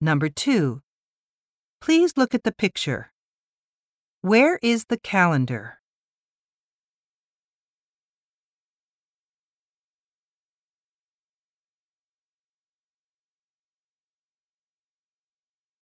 Number 0.00 0.28
2. 0.28 0.80
Please 1.80 2.16
look 2.16 2.32
at 2.32 2.44
the 2.44 2.52
picture. 2.52 3.12
Where 4.20 4.60
is 4.62 4.84
the 4.84 4.96
calendar? 4.96 5.77